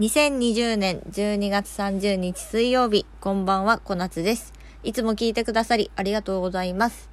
[0.00, 4.52] 2020年12月30日水曜日、こんばんは、小夏です。
[4.84, 7.10] いつも聞いてくださりありがとうございます。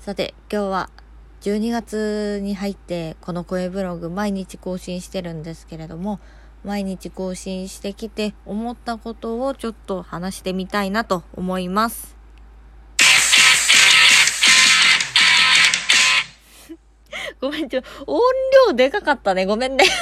[0.00, 0.90] さて、今日は
[1.42, 6.18] 12月に入ってこの声ブログ毎日更新してるんですけれども、
[6.64, 12.16] 毎日更新してきて思ったことをちょっと話してみたいなと思います。
[17.38, 18.22] ごめん、ちょ、音
[18.68, 19.44] 量でかかったね。
[19.44, 19.84] ごめんね。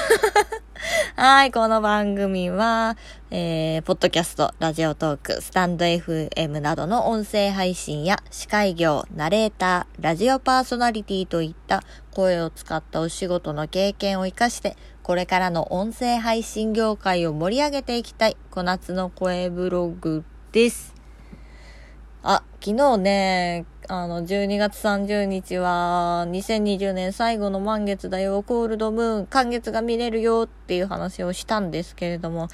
[1.18, 2.94] はい、この番組は、
[3.30, 20.94] えー、ポッドキャスト、ラジオトーク、スタンド FM などの音声配信や司会業、ナレーター、ラジオパーソナリティといった声を使ったお仕事の経験を活かして、これからの音声配信業界を盛り上げていきたい、小夏の声ブログです。
[22.22, 32.48] あ、昨日ね、あの、12月30日は、2020年最後の満月だよ、コールドムーン、満月が見れるよっていう話をしたんですけれども、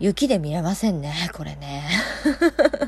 [0.00, 1.84] 雪で見れませんね、これね。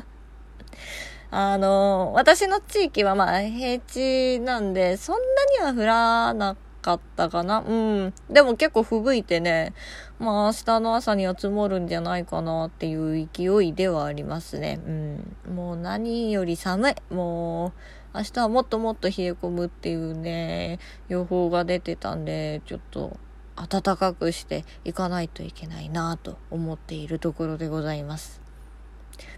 [1.31, 5.15] あの、私の地域はまあ平地なんで、そん
[5.59, 7.63] なには降らなかったかな。
[7.65, 8.13] うん。
[8.29, 9.73] でも結構吹雪いてね、
[10.19, 14.81] まあ明日の朝には積もるんじゃないかなっていう勢いではありますね。
[14.85, 15.55] うん。
[15.55, 16.93] もう何より寒い。
[17.09, 17.67] も
[18.13, 23.17] う、明日はもっともっと冷え込むっていうね、予報が出てたんで、ちょっと
[23.55, 28.41] 暖かくしていかないといけないなと思っているところでございます。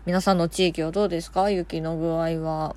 [0.06, 1.52] 皆さんの地域はどうですか？
[1.52, 2.76] 雪の具合は。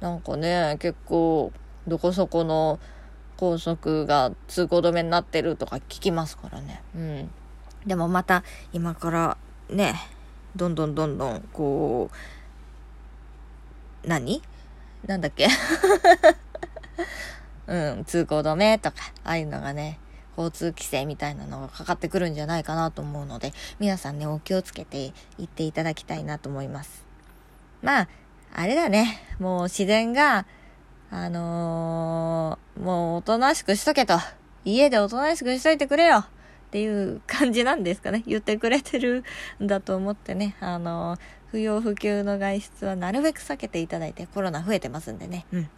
[0.00, 1.52] なんかね、結構、
[1.86, 2.78] どこそこの
[3.38, 6.82] 高速が通行止めになってるとか聞きますからね。
[6.94, 7.30] うん。
[7.86, 9.36] でもまた今から
[9.70, 9.94] ね、
[10.56, 12.10] どんどんどんどんこ
[14.04, 14.42] う、何？
[15.06, 15.46] なんだっけ？
[17.68, 20.00] うん、通行止めとか、ああいうのがね、
[20.36, 27.04] 交通規制みたいなのがかかってくるんじゃないかなと思うので、皆さんね、お気をつけて行っていただきたいなと思います。
[27.82, 28.08] まあ、
[28.54, 30.46] あれだね、もう自然が、
[31.10, 34.18] あのー、もうおとなしくしとけと。
[34.64, 38.22] 家でおとなしくしといてくれよっていう感じなんですかね。
[38.26, 39.24] 言ってくれてる
[39.62, 40.56] んだと思ってね。
[40.60, 45.46] あのー、不要不急の外出はなるべく避けていただいて、コロナ増えてますんでね。
[45.52, 45.70] うん。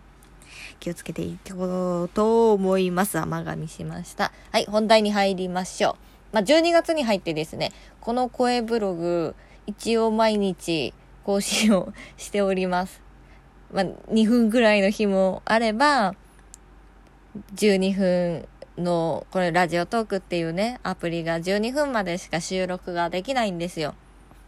[0.78, 3.19] 気をつけていこうと思います。
[3.19, 4.32] 甘噛みしました。
[4.53, 5.94] はい、本題に入りましょう。
[6.32, 9.34] まあ、12月に入ってですね、この声ブログ、
[9.67, 10.93] 一応毎日
[11.25, 13.00] 更新をしております。
[13.72, 16.15] まあ、2分ぐらいの日もあれば、
[17.55, 18.49] 12分
[18.79, 23.95] の、これラジオトークっていうね、アプリが12分までしか収録ができないんですよ。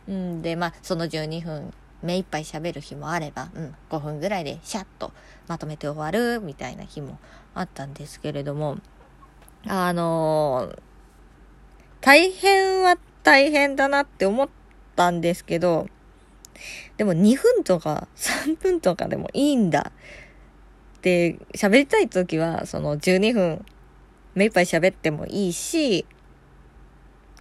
[0.08, 1.72] うんで、まあ、その12分、
[2.02, 5.12] 目いっぱい喋る日もあれば、うん、5分ぐらいでシャッと
[5.46, 7.18] まとめて終わるみたいな日も
[7.54, 8.78] あったんですけれども、
[9.66, 10.78] あのー、
[12.00, 14.48] 大変は大変だなって思っ
[14.96, 15.86] たんですけど、
[16.96, 19.92] でも2分とか3分とかでもいいんだ
[21.02, 23.64] って喋りたい時はその12分
[24.34, 26.06] 目いっぱい喋ってもいいし、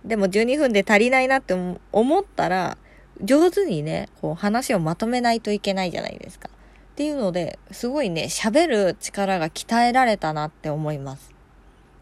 [0.04, 1.54] でも12分で足りないなって
[1.92, 2.78] 思ったら
[3.22, 6.50] 上手にね、こう話をまとめないといけないじゃないですか。
[6.50, 11.32] っていうので、すごいね、喋る力が鍛えられたなって思います。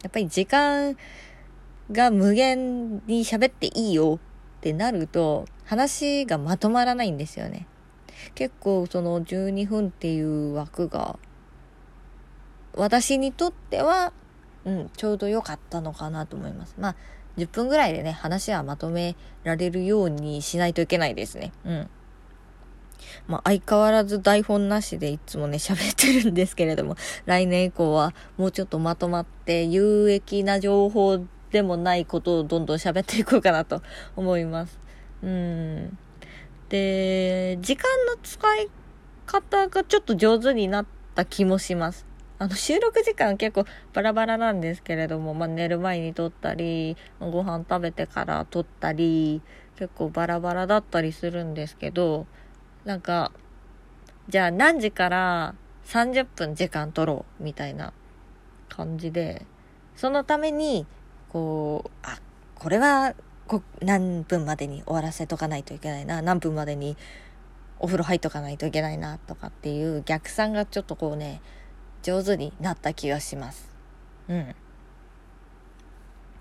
[0.01, 0.95] やっぱり時間
[1.91, 4.17] が無限に喋っていいよ
[4.59, 7.67] ってなると、話がまとまらないんですよね。
[8.33, 11.19] 結構その12分っていう枠が、
[12.75, 14.13] 私にとっては、
[14.65, 16.75] うん、ちょうど良かったのかなと思います。
[16.77, 16.95] まあ、
[17.37, 21.51] 10分ぐらいでね、話はまとめられるようにしないといけないですね。
[21.65, 21.89] うん。
[23.27, 31.21] まあ、相変わらず台本なしでいつもね、 喋ってるんですけれども、来年以降はもうちょっとまとまって有益な情報
[31.51, 33.81] でもないことをどんどん喋っていこうかなと
[34.15, 34.79] 思います。
[35.23, 35.97] うん。
[36.69, 38.69] で、時間の使い
[39.25, 40.85] 方がちょっと上手になっ
[41.15, 42.08] た気もします。
[42.39, 49.41] あの、収録時間結構バラバラなんですけれども、まあ、寝る前に撮ったり、ご飯食べてから撮ったり、
[49.75, 52.27] 結構バラバラだったりするんですけど、
[52.85, 53.33] なんか、
[54.29, 55.53] じゃあ何時から
[55.85, 57.91] 30分時間取ろうみたいな
[58.69, 59.45] 感じで、
[59.97, 60.87] そのために、
[61.27, 62.19] こう、あ、
[62.55, 63.15] これは
[63.47, 66.95] こ何分までに終わらせとかないといけないな、何分までに
[67.79, 71.41] お風呂入っとかないといけないな、とかっていう逆算がちょっとこうね、
[72.01, 73.69] 上手になった気がします。
[74.27, 74.55] うん。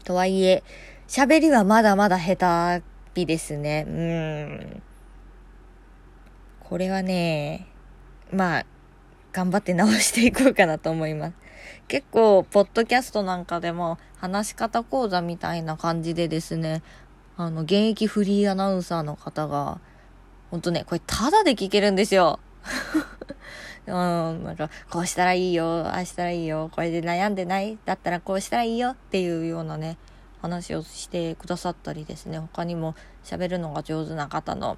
[0.04, 0.62] とはいえ、
[1.06, 2.84] 喋りはまだまだ下手
[3.14, 3.84] びですね。
[3.88, 4.82] うん。
[6.60, 7.66] これはね、
[8.32, 8.66] まあ、
[9.32, 11.34] 頑張って直していこうかなと思います。
[11.88, 16.82] 結構、ポッドキャストなんかでも、話し方講座みたいな感じでですね、
[17.36, 19.80] あの、現役フリーアナウンサーの方が、
[20.50, 22.40] ほんとね、これタダで聞けるんですよ。
[23.88, 29.96] うん、なんか、こうしたらいいよ、ああしたらいいよ、これで悩んでないだったらこうしたらいいよっていうようなね、
[30.42, 32.94] 話をしてくださったりですね、他にも
[33.24, 34.76] 喋るのが上手な方の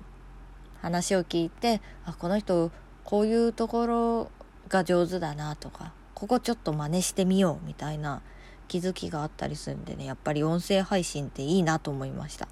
[0.81, 2.71] 話を聞いて、あ、この人、
[3.05, 4.31] こういうところ
[4.69, 8.23] が上手だなとか、ここちょっと真似してみようみたいな
[8.69, 12.49] 気づきがあったりするんでね、やっぱり音声配信っていいなと思いました。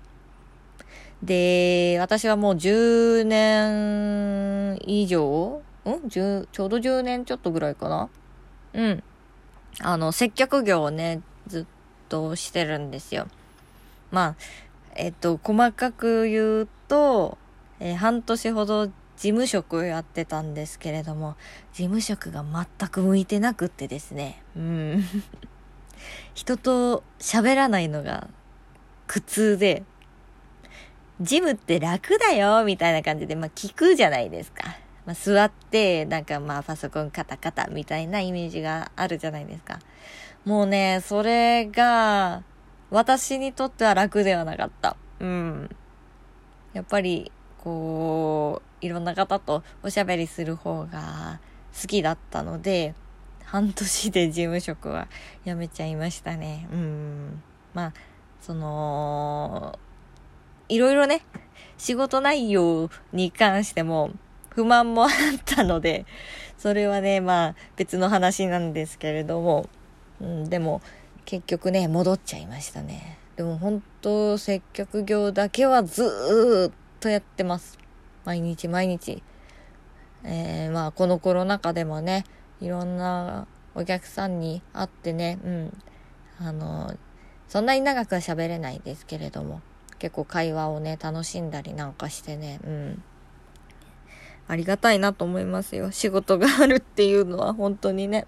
[1.23, 5.63] で、私はもう10年以上
[5.97, 8.09] んちょうど10年ちょっとぐらいかな？
[8.75, 9.03] うん。
[9.81, 11.65] あの、接客業をね、ずっ
[12.09, 13.29] としてるんですよ。
[14.11, 14.37] まあ、
[14.95, 17.39] えっと、細かく言うと、
[17.81, 21.37] えー、半年ほど事務職をやってたんですけれども、
[21.73, 25.05] 事務職が全く向いてなくってですね、うん。
[26.35, 28.29] 人と喋らないのが
[29.07, 29.83] 苦痛で、
[31.21, 34.77] ジムって楽だよ、みたいな感じで、まあ聞くじゃないですか。
[35.09, 39.79] まあ、座って、なんかまあパソコンカタカタみたいなイメージがあるじゃないですか。
[40.45, 42.43] もうね、それが、
[42.91, 44.99] 私にとっては楽ではなかった。
[45.21, 45.75] うん。
[46.75, 51.41] やっぱり、こう、いろんな方とおしゃべりする方が
[51.81, 52.95] 好きだったので、
[53.47, 55.09] 半年で事務職は
[55.47, 56.69] 辞めちゃいましたね。
[56.71, 57.43] うん。
[57.73, 57.93] まあ、
[58.43, 59.79] その、
[60.69, 61.23] いろいろね、
[61.79, 64.11] 仕事内容に関しても、
[64.59, 65.11] 不満もあっ
[65.45, 66.05] たので、
[66.57, 69.69] それはね、まあ別の話なんですけれども、
[70.21, 70.83] うん、でも
[71.25, 73.19] 結局ね、戻っちゃいましたね。
[73.37, 77.79] でも本当接客業だけはずっとやってます。
[78.25, 79.23] 毎日毎日。
[80.25, 82.25] えー、まあこのコロナ禍でもね、
[82.61, 83.47] いろんな
[83.77, 85.83] お客さんに会ってね、うん、
[86.41, 86.97] あの、
[87.47, 89.61] そんなに長くは喋れないですけれども、
[90.01, 93.03] 結構会話をね、楽しんだりなんかしてね、うん。
[94.49, 95.91] ありがたいなと思いますよ。
[95.93, 98.27] 仕事があるっていうのは本当にね。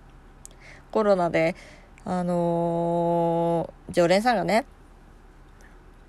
[0.91, 1.57] コロナで、
[2.05, 4.67] あのー、常連さんがね、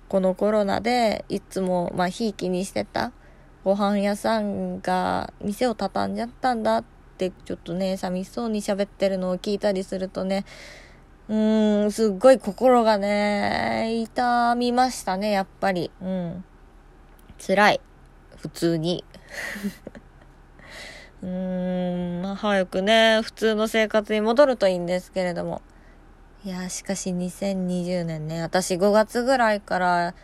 [0.08, 3.12] このコロナでいつも、まあ、ひいきにしてた
[3.64, 6.84] ご飯屋さんが店を畳んじゃったんだっ
[7.16, 10.44] てちょっとね、寂しそうに喋ってるのを聞いたりするとね、
[11.28, 15.90] うーん、すっごい心がね、痛みましたね、やっぱり。
[16.02, 16.44] うん。
[17.38, 17.80] 辛い。
[18.36, 19.04] 普通に。
[21.22, 25.62] うーん、まあ、早くね、普通の生活に戻るといいんですけれども。
[26.44, 30.14] いや、しかし2020年ね、私5月ぐらいから、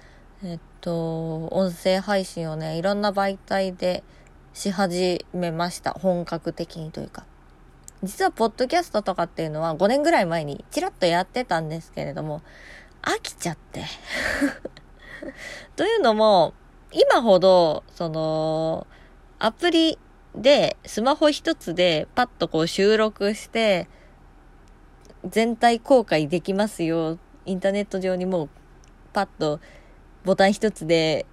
[0.42, 4.02] えっと、音声配信をね、いろんな媒体で
[4.54, 5.92] し始めました。
[5.92, 7.24] 本格的にというか。
[8.02, 12.42] 実は、ポッドキャストとかっていうのは5年ぐらい前にちらっとやってたんですけれども、
[13.02, 13.84] 飽きちゃって。
[15.76, 16.54] というのも、
[16.90, 18.88] 今ほど、その、
[19.38, 19.96] アプリ
[20.38, 23.88] で、スマホ一つでパッとこう収録して、
[25.28, 27.18] 全体公開できますよ。
[27.44, 28.48] インターネット上にもう
[29.12, 29.60] パッと
[30.24, 31.26] ボタン一つで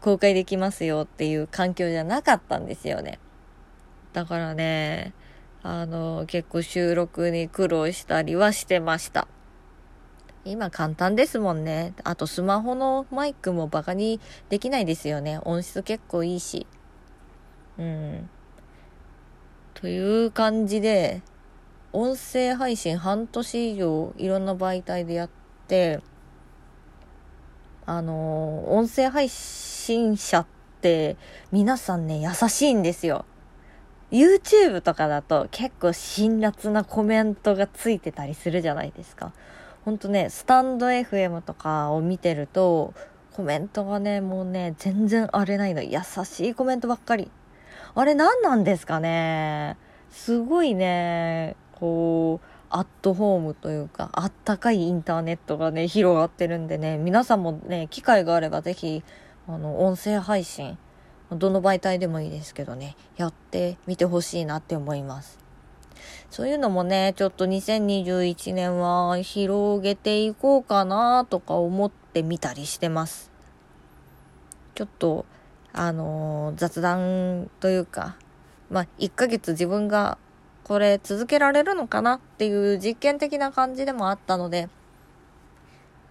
[0.00, 3.18] 公開できますよっていう環境じゃなかったんですよね。
[4.12, 5.12] だからね、
[5.64, 9.26] あの、結構収録に苦労したりはしてました。
[10.44, 11.94] 今簡単ですもんね。
[12.04, 15.40] あとスマホのマイクもバカにできないですよね。
[15.44, 16.66] 音質結構いいし。
[17.78, 18.28] うん。
[19.74, 21.22] という感じで、
[21.92, 25.30] 音声配信半年以上いろんな媒体でやっ
[25.68, 26.00] て、
[27.84, 30.46] あの、音声配信者っ
[30.80, 31.16] て
[31.50, 33.24] 皆さんね、優しいんですよ。
[34.10, 39.32] YouTube とかだと結構辛辣なコメントがついてたりするじゃないですか。
[39.84, 42.94] ほんとね、スタンド FM とかを見てると、
[43.32, 45.82] コメントがね、もうね、全然荒れないの。
[45.82, 47.30] 優しいコメントばっかり。
[47.94, 49.76] あれ何なんですかね
[50.10, 59.02] すごいね、こう、アットホームというか、あったかいインターネットがね、広がってるんでね、皆さんもね、機会があればぜひ、
[59.46, 60.78] あの、音声配信、
[61.30, 65.38] どの媒体でもいいですけどね、やってみてほしいなって思います。
[66.30, 73.30] そういうのもね、ちょっと2021年は広げていこうかなとか思ってみたりしてます。
[74.74, 75.26] ちょっと、
[75.72, 78.16] あのー、雑談というか、
[78.70, 80.18] まあ、1ヶ月自分が
[80.64, 84.68] これ続けられるのかなっていう実験的な感じでもあったので、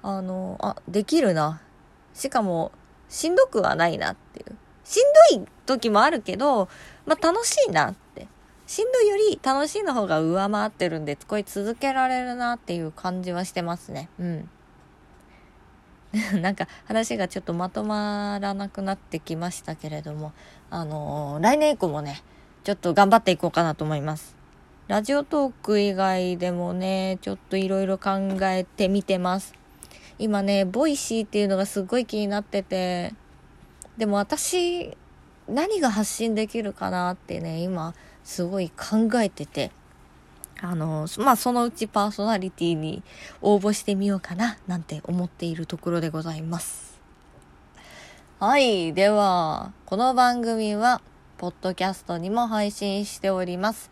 [0.04, 1.62] あのー、あ、できるな。
[2.14, 2.72] しかも、
[3.08, 4.56] しんどくはないなっていう。
[4.84, 6.68] しんどい時もあるけど、
[7.06, 8.28] まあ、楽しいなって。
[8.68, 14.10] しんどいより楽しいの方が上回ってるんで、これ続けられるなっていう感じはしてますね。
[14.20, 14.50] うん。
[16.42, 20.34] なんか話がちょっとまとまらなくなってきましたけれども、
[20.70, 22.22] あのー、来年以降もね、
[22.64, 24.36] ちょっと頑張っていこうかなと思います。
[24.88, 29.54] Radiotalk 以外でもね、ちょっといろいろ考えてみてます。
[30.20, 33.14] 今ね、 Voicy っていうのがすごい気になってて、
[33.98, 34.98] でも私、
[35.48, 39.72] 何が発信できるかなってね、今、すごい考えてて、
[40.62, 43.04] あの、まあ、そのうちパーソナリティに
[43.42, 47.02] 応募してみようかな、なんて思っているところでございます。
[48.40, 48.94] はい。
[48.94, 51.02] では、この番組は、
[51.38, 53.90] ポッドキャストにも配信しております。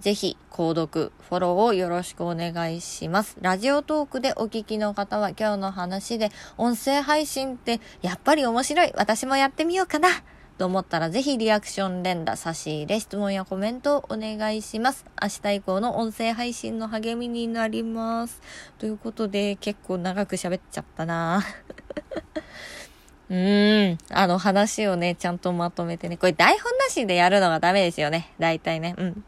[0.00, 3.36] ぜひ、購読、フォローをよろしくお願いします。
[3.40, 8.92] ラジオトークでお聞きの方は今日の話で、音声配信ってやっぱり面白い。
[8.96, 10.08] 私もやってみようかな。
[10.56, 15.04] と思ったらぜひリアクション連打、差し入れ、質問やコメントをお願いします。
[15.20, 18.40] 明日以降の音声配信の励みになります。
[18.78, 21.42] ということで結構長く喋っちゃったな
[23.30, 23.98] うーん。
[24.10, 26.16] あの話をね、ちゃんとまとめてね。
[26.16, 28.32] これ台本なしでやるのがダメですよね。
[28.38, 28.94] 大体ね。
[28.96, 29.24] うん。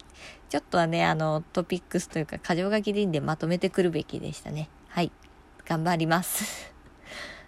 [0.48, 4.68] ちょっとはね、あの、トピックスというか、箇条書きでいいんでまとめてくるべきでしたね。
[4.88, 5.10] はい。
[5.64, 6.75] 頑張ります。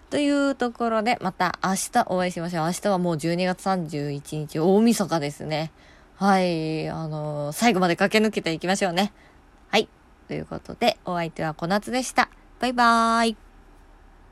[0.09, 2.65] というところで、また明日お会いしましょう。
[2.65, 5.71] 明日はもう12月31日、大晦日ですね。
[6.15, 6.89] はい。
[6.89, 9.13] あのー、最後まで駆け抜けていきましょうね。
[9.69, 9.87] はい。
[10.27, 12.29] ということで、お相手は小夏でした。
[12.59, 13.48] バイバーイ。